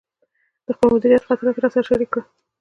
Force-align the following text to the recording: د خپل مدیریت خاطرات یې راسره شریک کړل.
د 0.65 0.67
خپل 0.75 0.87
مدیریت 0.93 1.23
خاطرات 1.27 1.55
یې 1.57 1.61
راسره 1.63 1.87
شریک 1.89 2.09
کړل. 2.13 2.25